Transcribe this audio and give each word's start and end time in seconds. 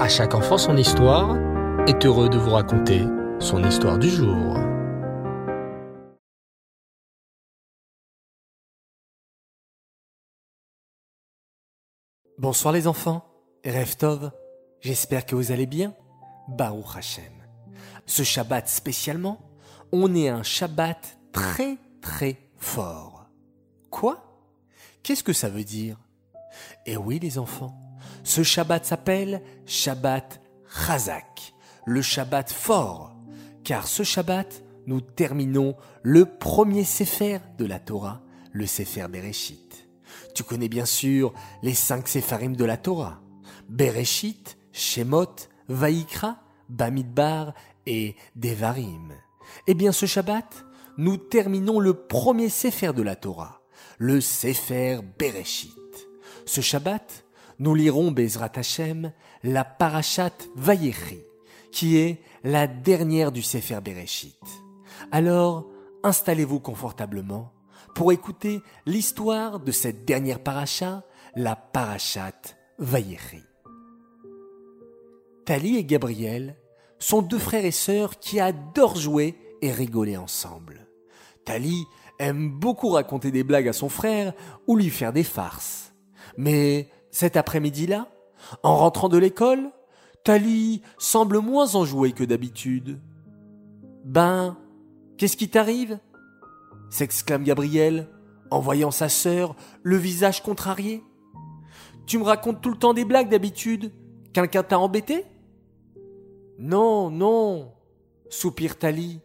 À 0.00 0.08
chaque 0.08 0.34
enfant 0.34 0.56
son 0.56 0.78
histoire 0.78 1.36
est 1.86 2.06
heureux 2.06 2.30
de 2.30 2.38
vous 2.38 2.52
raconter 2.52 3.02
son 3.38 3.62
histoire 3.62 3.98
du 3.98 4.08
jour. 4.08 4.56
Bonsoir 12.38 12.72
les 12.72 12.86
enfants, 12.86 13.26
Reftov, 13.62 14.32
j'espère 14.80 15.26
que 15.26 15.36
vous 15.36 15.52
allez 15.52 15.66
bien. 15.66 15.94
Baruch 16.48 16.96
Hashem. 16.96 17.34
Ce 18.06 18.22
Shabbat 18.22 18.68
spécialement, 18.68 19.38
on 19.92 20.14
est 20.14 20.30
un 20.30 20.42
Shabbat 20.42 21.18
très 21.30 21.76
très 22.00 22.38
fort. 22.56 23.26
Quoi? 23.90 24.48
Qu'est-ce 25.02 25.22
que 25.22 25.34
ça 25.34 25.50
veut 25.50 25.64
dire? 25.64 25.98
Eh 26.86 26.96
oui 26.96 27.18
les 27.18 27.38
enfants, 27.38 27.89
ce 28.22 28.42
Shabbat 28.42 28.84
s'appelle 28.84 29.42
Shabbat 29.66 30.40
Chazak, 30.86 31.54
le 31.86 32.02
Shabbat 32.02 32.50
fort, 32.50 33.16
car 33.64 33.86
ce 33.86 34.02
Shabbat, 34.02 34.62
nous 34.86 35.00
terminons 35.00 35.76
le 36.02 36.24
premier 36.24 36.84
Sefer 36.84 37.38
de 37.58 37.66
la 37.66 37.78
Torah, 37.78 38.22
le 38.52 38.66
Sefer 38.66 39.06
Bereshit. 39.08 39.88
Tu 40.34 40.42
connais 40.42 40.68
bien 40.68 40.86
sûr 40.86 41.32
les 41.62 41.74
cinq 41.74 42.08
Sepharim 42.08 42.56
de 42.56 42.64
la 42.64 42.76
Torah, 42.76 43.20
Bereshit, 43.68 44.58
Shemot, 44.72 45.34
Vaikra, 45.68 46.38
Bamidbar 46.68 47.54
et 47.86 48.16
Devarim. 48.36 49.12
Eh 49.66 49.74
bien 49.74 49.92
ce 49.92 50.06
Shabbat, 50.06 50.64
nous 50.96 51.16
terminons 51.16 51.80
le 51.80 51.94
premier 51.94 52.48
Sefer 52.48 52.92
de 52.92 53.02
la 53.02 53.16
Torah, 53.16 53.62
le 53.98 54.20
Sefer 54.20 55.00
Bereshit. 55.18 55.70
Ce 56.46 56.60
Shabbat, 56.60 57.24
nous 57.60 57.74
lirons 57.74 58.10
Bezrat 58.10 58.52
Hashem, 58.54 59.12
la 59.44 59.64
Parashat 59.64 60.32
Vayechi, 60.56 61.20
qui 61.70 61.98
est 61.98 62.22
la 62.42 62.66
dernière 62.66 63.30
du 63.30 63.42
Sefer 63.42 63.80
Bereshit. 63.84 64.40
Alors, 65.12 65.66
installez-vous 66.02 66.58
confortablement 66.58 67.52
pour 67.94 68.12
écouter 68.12 68.62
l'histoire 68.86 69.60
de 69.60 69.72
cette 69.72 70.06
dernière 70.06 70.42
paracha, 70.42 71.04
la 71.36 71.54
Parashat 71.54 72.40
Vayechi. 72.78 73.42
Tali 75.44 75.76
et 75.76 75.84
Gabriel 75.84 76.56
sont 76.98 77.20
deux 77.20 77.38
frères 77.38 77.64
et 77.64 77.70
sœurs 77.70 78.18
qui 78.18 78.40
adorent 78.40 78.96
jouer 78.96 79.36
et 79.60 79.70
rigoler 79.70 80.16
ensemble. 80.16 80.86
Tali 81.44 81.84
aime 82.18 82.50
beaucoup 82.50 82.90
raconter 82.90 83.30
des 83.30 83.44
blagues 83.44 83.68
à 83.68 83.74
son 83.74 83.90
frère 83.90 84.32
ou 84.66 84.76
lui 84.76 84.88
faire 84.88 85.12
des 85.12 85.24
farces. 85.24 85.92
Mais 86.36 86.88
cet 87.10 87.36
après-midi-là, 87.36 88.08
en 88.62 88.76
rentrant 88.76 89.08
de 89.08 89.18
l'école, 89.18 89.70
Tali 90.24 90.82
semble 90.98 91.38
moins 91.38 91.74
enjouée 91.74 92.12
que 92.12 92.24
d'habitude. 92.24 93.00
Ben, 94.04 94.56
qu'est-ce 95.16 95.36
qui 95.36 95.48
t'arrive? 95.48 95.98
s'exclame 96.90 97.44
Gabriel 97.44 98.08
en 98.50 98.60
voyant 98.60 98.90
sa 98.90 99.08
sœur, 99.08 99.54
le 99.82 99.96
visage 99.96 100.42
contrarié. 100.42 101.04
Tu 102.06 102.18
me 102.18 102.24
racontes 102.24 102.60
tout 102.60 102.70
le 102.70 102.76
temps 102.76 102.94
des 102.94 103.04
blagues 103.04 103.30
d'habitude. 103.30 103.92
Quelqu'un 104.32 104.64
t'a 104.64 104.78
embêté? 104.78 105.24
Non, 106.58 107.10
non, 107.10 107.72
soupire 108.28 108.76
Tali. 108.76 109.20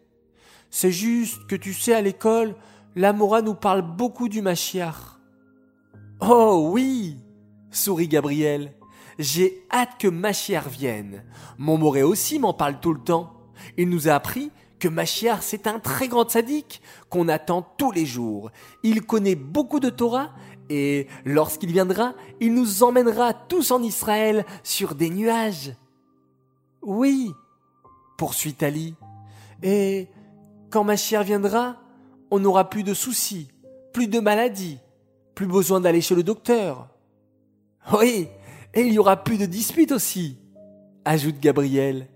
C'est 0.70 0.92
juste 0.92 1.48
que 1.48 1.56
tu 1.56 1.74
sais, 1.74 1.96
à 1.96 2.02
l'école, 2.02 2.56
la 2.96 3.14
Mora 3.14 3.42
nous 3.42 3.56
parle 3.56 3.82
beaucoup 3.82 4.30
du 4.30 4.42
Machiar. 4.42 5.20
Oh 6.22 6.70
oui 6.72 7.25
sourit 7.76 8.08
Gabriel. 8.08 8.74
J'ai 9.18 9.66
hâte 9.72 9.98
que 10.00 10.08
Machiar 10.08 10.70
vienne. 10.70 11.24
Mon 11.58 11.78
Moré 11.78 12.04
aussi 12.04 12.40
m'en 12.40 12.54
parle 12.54 12.80
tout 12.80 12.94
le 12.94 13.00
temps. 13.00 13.34
Il 13.78 13.90
nous 13.90 14.10
a 14.10 14.14
appris 14.14 14.52
que 14.80 14.88
Machiar 14.88 15.42
c'est 15.42 15.68
un 15.68 15.80
très 15.80 16.08
grand 16.08 16.30
sadique 16.30 16.82
qu'on 17.10 17.30
attend 17.30 17.62
tous 17.78 17.92
les 17.92 18.06
jours. 18.06 18.52
Il 18.84 19.06
connaît 19.06 19.36
beaucoup 19.36 19.80
de 19.80 19.90
Torah 19.90 20.32
et 20.70 21.08
lorsqu'il 21.24 21.72
viendra, 21.72 22.14
il 22.40 22.54
nous 22.54 22.84
emmènera 22.84 23.34
tous 23.34 23.72
en 23.72 23.82
Israël 23.82 24.46
sur 24.64 24.96
des 24.96 25.10
nuages. 25.10 25.74
Oui, 26.82 27.32
poursuit 28.18 28.54
Tali. 28.54 28.96
Et 29.64 30.08
quand 30.70 30.84
Machiar 30.84 31.24
viendra, 31.24 31.78
on 32.32 32.40
n'aura 32.40 32.70
plus 32.70 32.84
de 32.84 32.94
soucis, 32.94 33.48
plus 33.94 34.08
de 34.08 34.20
maladies, 34.20 34.80
plus 35.36 35.48
besoin 35.48 35.80
d'aller 35.80 36.02
chez 36.02 36.16
le 36.16 36.24
docteur. 36.24 36.90
Oui, 37.94 38.28
et 38.74 38.82
il 38.82 38.94
y 38.94 39.00
aura 39.00 39.24
plus 39.24 39.38
de 39.38 39.46
disputes 39.46 39.92
aussi, 39.92 40.40
ajoute 41.06 41.40
Gabriel. 41.40 42.08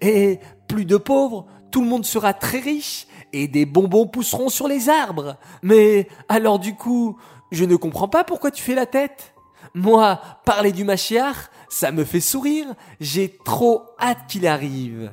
Et 0.00 0.38
plus 0.68 0.84
de 0.84 0.96
pauvres, 0.96 1.46
tout 1.70 1.82
le 1.82 1.88
monde 1.88 2.04
sera 2.04 2.32
très 2.32 2.60
riche 2.60 3.06
et 3.32 3.48
des 3.48 3.66
bonbons 3.66 4.06
pousseront 4.06 4.48
sur 4.48 4.68
les 4.68 4.88
arbres. 4.88 5.36
Mais 5.62 6.08
alors 6.28 6.58
du 6.58 6.74
coup, 6.74 7.18
je 7.50 7.64
ne 7.64 7.76
comprends 7.76 8.08
pas 8.08 8.24
pourquoi 8.24 8.50
tu 8.50 8.62
fais 8.62 8.74
la 8.74 8.86
tête. 8.86 9.34
Moi, 9.74 10.20
parler 10.44 10.72
du 10.72 10.84
Machiar, 10.84 11.50
ça 11.68 11.92
me 11.92 12.04
fait 12.04 12.20
sourire. 12.20 12.74
J'ai 13.00 13.36
trop 13.44 13.82
hâte 14.00 14.26
qu'il 14.28 14.46
arrive. 14.46 15.12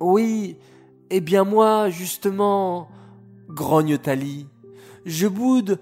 Oui, 0.00 0.56
eh 1.10 1.20
bien 1.20 1.44
moi, 1.44 1.90
justement, 1.90 2.88
grogne 3.48 3.98
Tali, 3.98 4.46
je 5.04 5.26
boude 5.26 5.80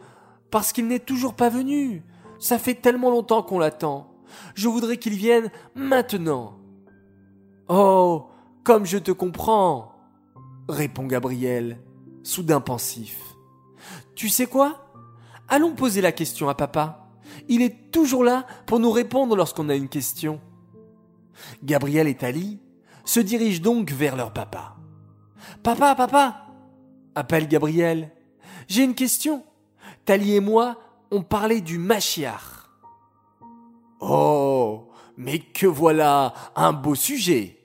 parce 0.51 0.73
qu'il 0.73 0.87
n'est 0.87 0.99
toujours 0.99 1.35
pas 1.35 1.49
venu. 1.49 2.03
Ça 2.43 2.59
fait 2.59 2.75
tellement 2.75 3.09
longtemps 3.09 3.45
qu'on 3.45 3.61
l'attend. 3.61 4.11
Je 4.57 4.67
voudrais 4.67 4.97
qu'il 4.97 5.15
vienne 5.15 5.49
maintenant. 5.77 6.59
Oh, 7.69 8.31
comme 8.65 8.85
je 8.85 8.99
te 8.99 9.13
comprends, 9.13 9.93
répond 10.69 11.07
Gabriel, 11.07 11.79
soudain 12.25 12.61
pensif. 12.61 13.17
Tu 14.17 14.29
sais 14.29 14.47
quoi? 14.47 14.93
Allons 15.49 15.77
poser 15.77 16.01
la 16.01 16.11
question 16.11 16.49
à 16.49 16.57
papa. 16.57 17.07
Il 17.49 17.63
est 17.63 17.93
toujours 17.93 18.25
là 18.25 18.45
pour 18.67 18.81
nous 18.81 18.91
répondre 18.91 19.37
lorsqu'on 19.37 19.69
a 19.69 19.77
une 19.77 19.89
question. 19.89 20.41
Gabriel 21.63 22.09
et 22.09 22.17
Tali 22.17 22.59
se 23.05 23.21
dirigent 23.21 23.63
donc 23.63 23.93
vers 23.93 24.17
leur 24.17 24.33
papa. 24.33 24.75
Papa, 25.63 25.95
papa 25.95 26.47
appelle 27.15 27.47
Gabriel. 27.47 28.11
J'ai 28.67 28.83
une 28.83 28.97
question. 28.97 29.45
Tali 30.05 30.35
et 30.35 30.41
moi, 30.41 30.77
on 31.13 31.23
parlait 31.23 31.61
du 31.61 31.79
Machiar. 31.79 32.71
Oh, 34.01 34.89
mais 35.17 35.39
que 35.39 35.67
voilà 35.67 36.33
un 36.57 36.73
beau 36.73 36.95
sujet 36.95 37.59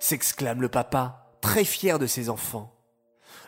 s'exclame 0.00 0.60
le 0.60 0.68
papa, 0.68 1.32
très 1.40 1.64
fier 1.64 1.98
de 1.98 2.06
ses 2.06 2.28
enfants. 2.28 2.74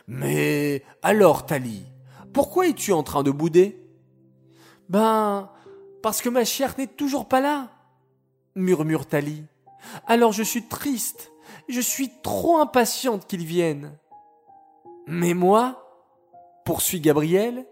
Mais 0.07 0.83
alors, 1.03 1.45
Tali, 1.45 1.85
pourquoi 2.33 2.67
es-tu 2.67 2.93
en 2.93 3.03
train 3.03 3.23
de 3.23 3.31
bouder? 3.31 3.77
Ben, 4.89 5.49
parce 6.01 6.21
que 6.21 6.29
ma 6.29 6.41
n'est 6.77 6.87
toujours 6.87 7.27
pas 7.27 7.41
là, 7.41 7.69
murmure 8.55 9.05
Tali. 9.05 9.43
Alors 10.07 10.31
je 10.31 10.43
suis 10.43 10.67
triste, 10.67 11.31
je 11.67 11.81
suis 11.81 12.09
trop 12.23 12.57
impatiente 12.57 13.27
qu'il 13.27 13.45
vienne. 13.45 13.97
Mais 15.07 15.33
moi, 15.33 15.85
poursuit 16.63 17.01
Gabriel, 17.01 17.65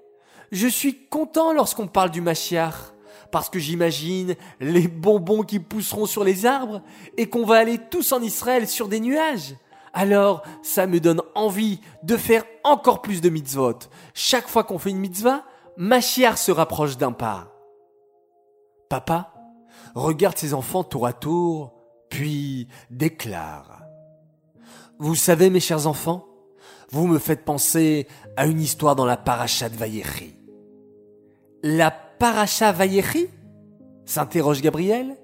je 0.52 0.68
suis 0.68 1.08
content 1.08 1.54
lorsqu'on 1.54 1.88
parle 1.88 2.12
du 2.12 2.22
Machiar, 2.22 2.94
parce 3.32 3.50
que 3.50 3.60
j'imagine 3.60 4.36
les 4.60 4.88
bonbons 4.88 5.44
qui 5.44 5.60
pousseront 5.60 6.06
sur 6.06 6.24
les 6.24 6.46
arbres 6.46 6.82
et 7.18 7.30
qu'on 7.30 7.46
va 7.46 7.58
aller 7.58 7.78
tous 7.78 8.12
en 8.12 8.22
Israël 8.22 8.68
sur 8.68 8.88
des 8.88 9.00
nuages. 9.00 9.56
Alors, 9.94 10.44
ça 10.62 10.88
me 10.88 11.00
donne 11.00 11.22
envie 11.36 11.80
de 12.04 12.18
faire 12.18 12.44
encore 12.64 13.02
plus 13.02 13.22
de 13.22 13.30
mitzvot. 13.30 13.80
Chaque 14.14 14.48
fois 14.48 14.64
qu'on 14.64 14.80
fait 14.80 14.92
une 14.92 15.00
mitzvah, 15.00 15.44
Machiar 15.78 16.38
se 16.38 16.52
rapproche 16.52 16.98
d'un 16.98 17.12
pas. 17.12 17.52
Papa 18.90 19.34
regarde 19.96 20.38
ses 20.38 20.54
enfants 20.54 20.84
tour 20.84 21.06
à 21.08 21.14
tour, 21.14 21.74
puis 22.10 22.68
déclare. 22.90 23.82
Vous 25.00 25.16
savez, 25.16 25.50
mes 25.50 25.60
chers 25.60 25.88
enfants, 25.88 26.26
vous 26.92 27.08
me 27.08 27.20
faites 27.20 27.46
penser 27.46 28.08
à 28.36 28.46
une 28.46 28.60
histoire 28.60 28.96
dans 28.96 29.06
la 29.06 29.18
paracha 29.18 29.70
de 29.70 29.76
Vayechi. 29.76 30.39
La 31.62 31.92
paracha 31.92 32.72
Vayechi 32.72 33.28
s'interroge 34.06 34.62
Gabriel. 34.62 35.18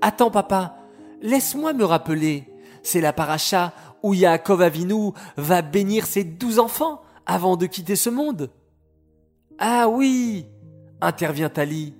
Attends 0.00 0.30
papa, 0.30 0.76
laisse-moi 1.20 1.72
me 1.72 1.84
rappeler. 1.84 2.44
C'est 2.84 3.00
la 3.00 3.12
paracha 3.12 3.72
où 4.02 4.14
Yaakov 4.14 4.62
Avinu 4.62 5.10
va 5.36 5.62
bénir 5.62 6.06
ses 6.06 6.22
douze 6.24 6.60
enfants 6.60 7.02
avant 7.26 7.56
de 7.56 7.66
quitter 7.66 7.96
ce 7.96 8.10
monde. 8.10 8.50
Ah 9.58 9.88
oui, 9.88 10.46
intervient 11.00 11.52
Ali. 11.56 11.94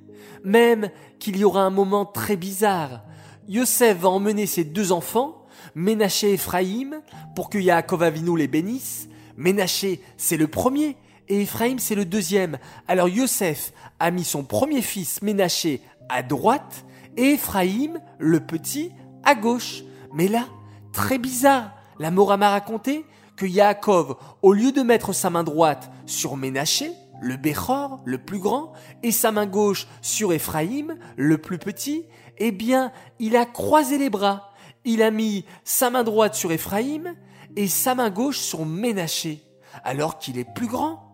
Même 0.44 0.90
qu'il 1.18 1.36
y 1.36 1.44
aura 1.44 1.62
un 1.62 1.70
moment 1.70 2.04
très 2.04 2.36
bizarre. 2.36 3.02
Yosef 3.48 3.98
va 3.98 4.08
emmener 4.10 4.46
ses 4.46 4.64
deux 4.64 4.92
enfants, 4.92 5.44
Ménaché 5.74 6.30
et 6.30 6.34
Ephraïm, 6.34 7.00
pour 7.34 7.50
que 7.50 7.58
Yaakov 7.58 8.02
Avinu 8.04 8.36
les 8.36 8.48
bénisse. 8.48 9.08
Ménaché, 9.36 10.00
c'est 10.16 10.36
le 10.36 10.46
premier, 10.46 10.96
et 11.28 11.42
Ephraïm 11.42 11.78
c'est 11.78 11.94
le 11.94 12.04
deuxième. 12.04 12.58
Alors 12.88 13.08
Yosef 13.08 13.72
a 13.98 14.10
mis 14.10 14.24
son 14.24 14.44
premier 14.44 14.82
fils 14.82 15.22
Ménaché 15.22 15.80
à 16.08 16.22
droite 16.22 16.84
et 17.16 17.34
Ephraïm, 17.34 18.00
le 18.18 18.40
petit, 18.40 18.92
à 19.24 19.34
gauche. 19.34 19.82
Mais 20.12 20.28
là, 20.28 20.46
très 20.92 21.18
bizarre, 21.18 21.72
la 21.98 22.10
Mora 22.10 22.36
m'a 22.36 22.50
raconté 22.50 23.04
que 23.36 23.46
Yaakov, 23.46 24.16
au 24.42 24.52
lieu 24.52 24.72
de 24.72 24.82
mettre 24.82 25.12
sa 25.12 25.30
main 25.30 25.44
droite 25.44 25.90
sur 26.06 26.36
Ménaché, 26.36 26.92
le 27.20 27.36
Béchor, 27.36 28.00
le 28.04 28.18
plus 28.18 28.38
grand, 28.38 28.72
et 29.02 29.12
sa 29.12 29.32
main 29.32 29.46
gauche 29.46 29.86
sur 30.00 30.32
Ephraïm, 30.32 30.96
le 31.16 31.38
plus 31.38 31.58
petit, 31.58 32.04
eh 32.38 32.50
bien, 32.50 32.92
il 33.18 33.36
a 33.36 33.46
croisé 33.46 33.98
les 33.98 34.10
bras. 34.10 34.52
Il 34.84 35.02
a 35.02 35.10
mis 35.10 35.44
sa 35.64 35.90
main 35.90 36.02
droite 36.02 36.34
sur 36.34 36.50
Ephraïm 36.50 37.14
et 37.56 37.68
sa 37.68 37.94
main 37.94 38.10
gauche 38.10 38.38
sur 38.38 38.66
Ménaché, 38.66 39.42
alors 39.84 40.18
qu'il 40.18 40.38
est 40.38 40.54
plus 40.54 40.66
grand. 40.66 41.11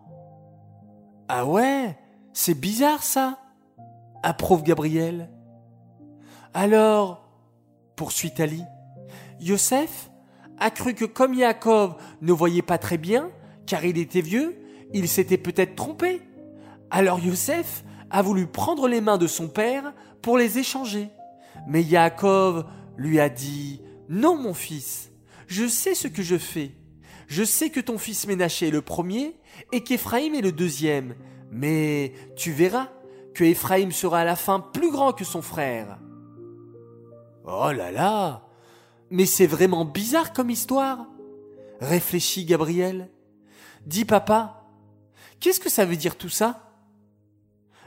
Ah 1.31 1.45
ouais, 1.45 1.95
c'est 2.33 2.59
bizarre 2.59 3.03
ça, 3.03 3.37
approuve 4.23 4.63
Gabriel. 4.63 5.29
Alors, 6.55 7.29
poursuit 7.95 8.33
Ali, 8.39 8.63
Yosef 9.39 10.09
a 10.57 10.71
cru 10.71 10.95
que 10.95 11.05
comme 11.05 11.35
Yaakov 11.35 11.97
ne 12.23 12.33
voyait 12.33 12.63
pas 12.63 12.79
très 12.79 12.97
bien, 12.97 13.29
car 13.67 13.85
il 13.85 13.99
était 13.99 14.21
vieux, 14.21 14.59
il 14.91 15.07
s'était 15.07 15.37
peut-être 15.37 15.75
trompé. 15.75 16.23
Alors 16.89 17.19
Yosef 17.19 17.83
a 18.09 18.23
voulu 18.23 18.47
prendre 18.47 18.87
les 18.87 18.99
mains 18.99 19.19
de 19.19 19.27
son 19.27 19.49
père 19.49 19.93
pour 20.23 20.35
les 20.35 20.57
échanger. 20.57 21.09
Mais 21.67 21.83
Yaakov 21.83 22.65
lui 22.97 23.19
a 23.19 23.29
dit 23.29 23.83
Non, 24.09 24.35
mon 24.35 24.55
fils, 24.55 25.11
je 25.45 25.67
sais 25.67 25.93
ce 25.93 26.07
que 26.07 26.23
je 26.23 26.39
fais. 26.39 26.78
Je 27.29 27.43
sais 27.43 27.69
que 27.69 27.79
ton 27.79 27.99
fils 27.99 28.25
Ménaché 28.25 28.67
est 28.67 28.71
le 28.71 28.81
premier 28.81 29.35
et 29.71 29.83
qu'Éphraïm 29.83 30.33
est 30.33 30.41
le 30.41 30.51
deuxième. 30.51 31.15
Mais 31.51 32.13
tu 32.35 32.51
verras 32.51 32.89
que 33.35 33.43
Éphraïm 33.43 33.91
sera 33.91 34.21
à 34.21 34.25
la 34.25 34.35
fin 34.35 34.59
plus 34.59 34.91
grand 34.91 35.13
que 35.13 35.23
son 35.23 35.43
frère. 35.43 35.99
Oh 37.45 37.71
là 37.71 37.91
là 37.91 38.47
Mais 39.11 39.27
c'est 39.27 39.47
vraiment 39.47 39.85
bizarre 39.85 40.33
comme 40.33 40.49
histoire 40.49 41.05
réfléchit 41.79 42.45
Gabriel. 42.45 43.09
Dis 43.85 44.05
papa, 44.05 44.65
qu'est-ce 45.39 45.59
que 45.59 45.69
ça 45.69 45.85
veut 45.85 45.95
dire 45.95 46.17
tout 46.17 46.29
ça? 46.29 46.73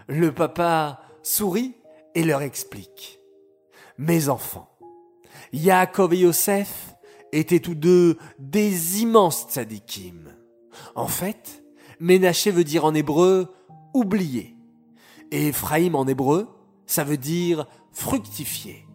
Le 0.07 0.33
papa 0.33 1.03
sourit 1.23 1.75
et 2.15 2.25
leur 2.25 2.43
explique. 2.43 3.21
Mes 3.99 4.29
enfants, 4.29 4.71
Yaakov 5.53 6.15
et 6.15 6.19
Yosef 6.19 6.92
étaient 7.33 7.61
tous 7.61 7.75
deux 7.75 8.19
des 8.39 9.03
immenses 9.03 9.47
tzadikim. 9.51 10.29
En 10.95 11.07
fait, 11.07 11.65
Ménaché 12.01 12.51
veut 12.51 12.65
dire 12.65 12.85
en 12.85 12.95
hébreu 12.95 13.53
oublier. 13.95 14.57
Et 15.31 15.49
Ephraïm 15.49 15.95
en 15.95 16.07
hébreu, 16.07 16.49
ça 16.87 17.05
veut 17.05 17.17
dire 17.17 17.67
fructifier. 17.93 18.87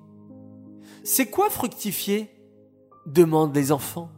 C'est 1.04 1.28
quoi 1.28 1.50
fructifier? 1.50 2.30
Demandent 3.06 3.56
les 3.56 3.72
enfants. 3.72 4.12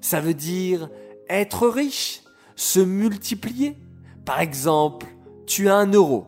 Ça 0.00 0.20
veut 0.20 0.34
dire 0.34 0.88
être 1.28 1.68
riche, 1.68 2.22
se 2.56 2.80
multiplier. 2.80 3.76
Par 4.24 4.40
exemple, 4.40 5.06
tu 5.46 5.68
as 5.68 5.76
un 5.76 5.90
euro 5.92 6.26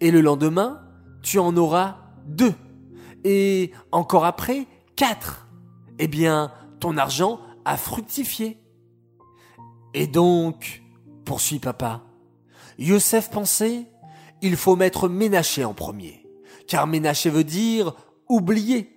et 0.00 0.10
le 0.10 0.20
lendemain, 0.20 0.82
tu 1.22 1.38
en 1.38 1.56
auras 1.56 1.96
deux. 2.26 2.54
Et 3.24 3.72
encore 3.92 4.24
après, 4.24 4.66
quatre. 4.96 5.43
Eh 5.98 6.08
bien, 6.08 6.52
ton 6.80 6.96
argent 6.96 7.40
a 7.64 7.76
fructifié. 7.76 8.58
Et 9.94 10.06
donc, 10.06 10.82
poursuit 11.24 11.60
papa, 11.60 12.02
Yosef 12.78 13.30
pensait, 13.30 13.86
il 14.42 14.56
faut 14.56 14.76
mettre 14.76 15.08
Ménaché 15.08 15.64
en 15.64 15.74
premier. 15.74 16.26
Car 16.66 16.86
Ménaché 16.86 17.30
veut 17.30 17.44
dire 17.44 17.94
oublier. 18.28 18.90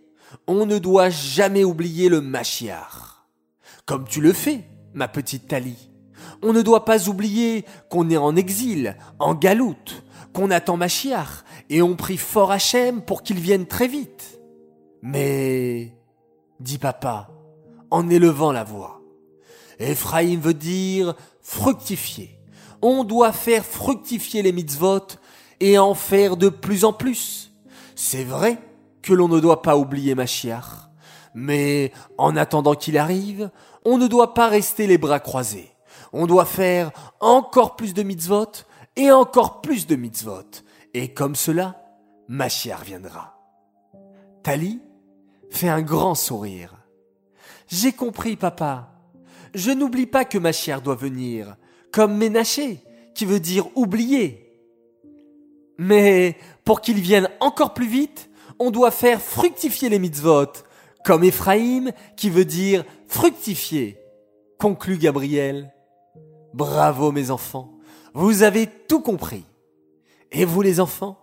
On 0.47 0.65
ne 0.65 0.77
doit 0.79 1.09
jamais 1.09 1.63
oublier 1.63 2.09
le 2.09 2.21
Machiar. 2.21 3.27
Comme 3.85 4.05
tu 4.05 4.19
le 4.19 4.33
fais, 4.33 4.67
ma 4.93 5.07
petite 5.07 5.47
Tali. 5.47 5.89
On 6.41 6.51
ne 6.51 6.61
doit 6.61 6.85
pas 6.85 7.07
oublier 7.07 7.65
qu'on 7.89 8.09
est 8.09 8.17
en 8.17 8.35
exil, 8.35 8.97
en 9.19 9.33
galoute, 9.33 10.03
qu'on 10.33 10.51
attend 10.51 10.77
Machiar, 10.77 11.45
et 11.69 11.81
on 11.81 11.95
prie 11.95 12.17
fort 12.17 12.51
Hachem 12.51 13.01
pour 13.01 13.23
qu'il 13.23 13.39
vienne 13.39 13.65
très 13.65 13.87
vite. 13.87 14.39
Mais, 15.01 15.96
dit 16.59 16.77
papa, 16.77 17.29
en 17.91 18.09
élevant 18.09 18.51
la 18.51 18.63
voix, 18.63 19.01
Ephraïm 19.79 20.39
veut 20.39 20.53
dire 20.53 21.15
fructifier. 21.41 22.39
On 22.81 23.03
doit 23.03 23.31
faire 23.31 23.65
fructifier 23.65 24.41
les 24.41 24.51
mitzvot 24.51 25.07
et 25.59 25.77
en 25.77 25.93
faire 25.93 26.37
de 26.37 26.49
plus 26.49 26.85
en 26.85 26.93
plus. 26.93 27.51
C'est 27.95 28.23
vrai 28.23 28.57
que 29.01 29.13
l'on 29.13 29.27
ne 29.27 29.39
doit 29.39 29.61
pas 29.61 29.77
oublier 29.77 30.15
Machiar, 30.15 30.89
mais 31.33 31.91
en 32.17 32.35
attendant 32.35 32.75
qu'il 32.75 32.97
arrive, 32.97 33.49
on 33.85 33.97
ne 33.97 34.07
doit 34.07 34.33
pas 34.33 34.47
rester 34.47 34.87
les 34.87 34.97
bras 34.97 35.19
croisés. 35.19 35.71
On 36.13 36.27
doit 36.27 36.45
faire 36.45 36.91
encore 37.19 37.75
plus 37.75 37.93
de 37.93 38.03
mitzvot 38.03 38.51
et 38.95 39.11
encore 39.11 39.61
plus 39.61 39.87
de 39.87 39.95
mitzvot. 39.95 40.63
Et 40.93 41.13
comme 41.13 41.35
cela, 41.35 41.81
Machiar 42.27 42.83
viendra. 42.83 43.35
Tali 44.43 44.81
fait 45.49 45.69
un 45.69 45.81
grand 45.81 46.15
sourire. 46.15 46.75
J'ai 47.67 47.91
compris, 47.91 48.35
papa. 48.35 48.93
Je 49.53 49.71
n'oublie 49.71 50.05
pas 50.05 50.25
que 50.25 50.37
Machiar 50.37 50.81
doit 50.81 50.95
venir, 50.95 51.55
comme 51.91 52.17
Ménaché, 52.17 52.79
qui 53.15 53.25
veut 53.25 53.39
dire 53.39 53.67
oublier. 53.75 54.47
Mais 55.77 56.37
pour 56.63 56.81
qu'il 56.81 56.99
vienne 56.99 57.29
encore 57.39 57.73
plus 57.73 57.87
vite, 57.87 58.29
on 58.59 58.71
doit 58.71 58.91
faire 58.91 59.21
fructifier 59.21 59.89
les 59.89 59.99
mitzvot, 59.99 60.51
comme 61.05 61.23
Éphraïm 61.23 61.91
qui 62.15 62.29
veut 62.29 62.45
dire 62.45 62.83
fructifier, 63.07 63.97
conclut 64.57 64.97
Gabriel. 64.97 65.73
Bravo 66.53 67.11
mes 67.11 67.29
enfants, 67.29 67.77
vous 68.13 68.43
avez 68.43 68.67
tout 68.87 69.01
compris. 69.01 69.45
Et 70.31 70.43
vous 70.43 70.61
les 70.61 70.79
enfants, 70.79 71.17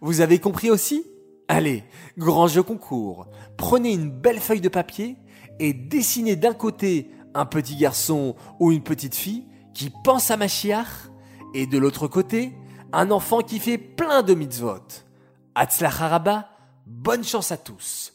vous 0.00 0.20
avez 0.20 0.38
compris 0.38 0.70
aussi 0.70 1.04
Allez, 1.48 1.84
grand 2.18 2.46
jeu 2.46 2.62
concours. 2.62 3.26
Prenez 3.56 3.92
une 3.92 4.10
belle 4.10 4.38
feuille 4.38 4.60
de 4.60 4.68
papier 4.68 5.16
et 5.58 5.72
dessinez 5.72 6.36
d'un 6.36 6.52
côté 6.52 7.10
un 7.34 7.46
petit 7.46 7.76
garçon 7.76 8.36
ou 8.60 8.70
une 8.70 8.82
petite 8.82 9.14
fille 9.14 9.46
qui 9.72 9.90
pense 10.04 10.30
à 10.30 10.36
Machiach 10.36 11.10
et 11.54 11.66
de 11.66 11.78
l'autre 11.78 12.06
côté 12.06 12.52
un 12.92 13.10
enfant 13.10 13.40
qui 13.40 13.58
fait 13.58 13.78
plein 13.78 14.22
de 14.22 14.34
mitzvot. 14.34 14.82
Haraba, 15.54 16.50
bonne 16.86 17.24
chance 17.24 17.50
à 17.50 17.56
tous. 17.56 18.12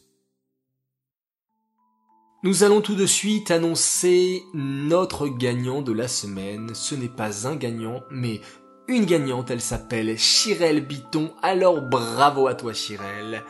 Nous 2.43 2.63
allons 2.63 2.81
tout 2.81 2.96
de 2.96 3.05
suite 3.05 3.51
annoncer 3.51 4.43
notre 4.53 5.27
gagnant 5.27 5.81
de 5.81 5.93
la 5.93 6.07
semaine. 6.07 6.75
Ce 6.75 6.93
n'est 6.93 7.07
pas 7.07 7.48
un 7.48 7.55
gagnant, 7.55 8.01
mais 8.12 8.41
une 8.87 9.05
gagnante. 9.05 9.51
Elle 9.51 9.61
s'appelle 9.61 10.17
Chirel 10.17 10.85
Biton. 10.85 11.33
Alors 11.41 11.81
bravo 11.81 12.47
à 12.47 12.55
toi 12.55 12.73
Chirel. 12.73 13.43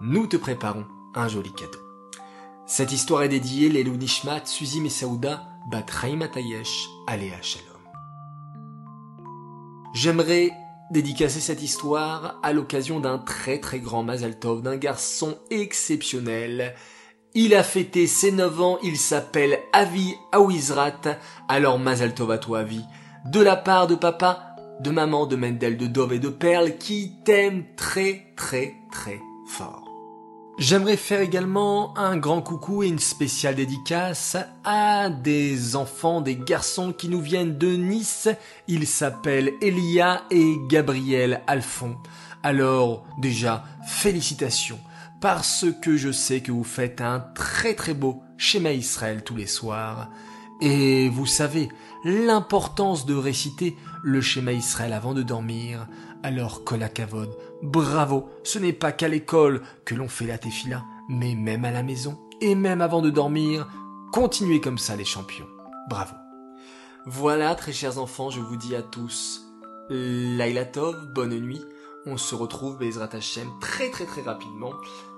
Nous 0.00 0.26
te 0.26 0.36
préparons 0.36 0.86
un 1.14 1.28
joli 1.28 1.52
cadeau. 1.52 1.78
Cette 2.66 2.92
histoire 2.92 3.22
est 3.22 3.28
dédiée 3.28 3.68
Lelou 3.68 3.96
Nishmat, 3.96 4.46
Suzy 4.46 4.80
Mesaouda, 4.80 5.42
Bat 5.70 5.86
Atayesh, 6.22 6.88
Aléa 7.06 7.40
Shalom. 7.42 7.66
J'aimerais 9.94 10.52
dédicacer 10.90 11.40
cette 11.40 11.62
histoire 11.62 12.38
à 12.42 12.52
l'occasion 12.52 13.00
d'un 13.00 13.18
très 13.18 13.58
très 13.58 13.78
grand 13.78 14.02
Mazal 14.02 14.38
Tov, 14.38 14.62
d'un 14.62 14.76
garçon 14.76 15.38
exceptionnel. 15.50 16.74
Il 17.34 17.54
a 17.54 17.62
fêté 17.62 18.06
ses 18.06 18.30
9 18.30 18.60
ans, 18.60 18.78
il 18.82 18.96
s'appelle 18.98 19.58
Avi 19.72 20.14
Awizrat, 20.32 21.00
alors 21.48 21.78
Mazal 21.78 22.14
Tov 22.14 22.30
à 22.30 22.38
toi 22.38 22.60
Avi, 22.60 22.84
de 23.24 23.40
la 23.40 23.56
part 23.56 23.86
de 23.86 23.94
papa, 23.94 24.51
de 24.82 24.90
maman, 24.90 25.26
de 25.26 25.36
Mendel, 25.36 25.76
de 25.76 25.86
Dove 25.86 26.14
et 26.14 26.18
de 26.18 26.28
Perle 26.28 26.76
qui 26.76 27.12
t'aiment 27.24 27.64
très 27.76 28.32
très 28.36 28.74
très 28.90 29.20
fort. 29.46 29.88
J'aimerais 30.58 30.96
faire 30.96 31.20
également 31.20 31.96
un 31.96 32.16
grand 32.16 32.42
coucou 32.42 32.82
et 32.82 32.88
une 32.88 32.98
spéciale 32.98 33.54
dédicace 33.54 34.36
à 34.64 35.08
des 35.08 35.76
enfants, 35.76 36.20
des 36.20 36.36
garçons 36.36 36.92
qui 36.92 37.08
nous 37.08 37.20
viennent 37.20 37.56
de 37.56 37.74
Nice. 37.74 38.28
Ils 38.68 38.86
s'appellent 38.86 39.52
Elia 39.62 40.24
et 40.30 40.56
Gabriel 40.68 41.42
Alphon. 41.46 41.96
Alors 42.42 43.04
déjà, 43.18 43.64
félicitations, 43.86 44.80
parce 45.20 45.64
que 45.80 45.96
je 45.96 46.10
sais 46.10 46.40
que 46.40 46.52
vous 46.52 46.64
faites 46.64 47.00
un 47.00 47.20
très 47.20 47.74
très 47.74 47.94
beau 47.94 48.22
schéma 48.36 48.72
Israël 48.72 49.22
tous 49.24 49.36
les 49.36 49.46
soirs. 49.46 50.10
Et 50.64 51.08
vous 51.08 51.26
savez 51.26 51.68
l'importance 52.04 53.04
de 53.04 53.16
réciter 53.16 53.76
le 54.04 54.20
schéma 54.20 54.52
Israël 54.52 54.92
avant 54.92 55.12
de 55.12 55.22
dormir. 55.22 55.88
Alors 56.22 56.62
Kolakavod, 56.62 57.36
bravo, 57.62 58.30
ce 58.44 58.60
n'est 58.60 58.72
pas 58.72 58.92
qu'à 58.92 59.08
l'école 59.08 59.62
que 59.84 59.96
l'on 59.96 60.06
fait 60.06 60.26
la 60.26 60.38
tefila, 60.38 60.84
mais 61.08 61.34
même 61.34 61.64
à 61.64 61.72
la 61.72 61.82
maison, 61.82 62.16
et 62.40 62.54
même 62.54 62.80
avant 62.80 63.02
de 63.02 63.10
dormir, 63.10 63.66
continuez 64.12 64.60
comme 64.60 64.78
ça 64.78 64.94
les 64.94 65.04
champions. 65.04 65.48
Bravo. 65.90 66.14
Voilà, 67.06 67.56
très 67.56 67.72
chers 67.72 67.98
enfants, 67.98 68.30
je 68.30 68.38
vous 68.38 68.56
dis 68.56 68.76
à 68.76 68.82
tous, 68.82 69.42
Laila 69.90 70.64
Tov, 70.64 71.12
bonne 71.12 71.36
nuit. 71.40 71.64
On 72.06 72.16
se 72.16 72.36
retrouve 72.36 72.78
Bezrat 72.78 73.08
Hashem 73.12 73.48
très 73.60 73.90
très 73.90 74.06
très 74.06 74.22
rapidement 74.22 74.74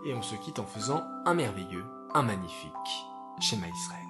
et 0.06 0.14
on 0.14 0.22
se 0.22 0.36
quitte 0.36 0.58
en 0.58 0.66
faisant 0.66 1.04
un 1.26 1.34
merveilleux, 1.34 1.84
un 2.14 2.22
magnifique 2.22 2.70
schéma 3.40 3.66
Israël. 3.68 4.03